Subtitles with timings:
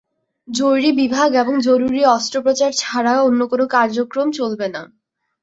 [0.47, 4.81] জরুরি বিভাগ এবং জরুরি অস্ত্রোপচার ছাড়া অন্য কোনো কার্যক্রম চলবে না।